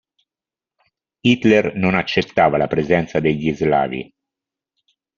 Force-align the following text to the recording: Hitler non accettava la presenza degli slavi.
Hitler 1.19 1.75
non 1.75 1.93
accettava 1.93 2.57
la 2.57 2.65
presenza 2.65 3.19
degli 3.19 3.53
slavi. 3.53 4.11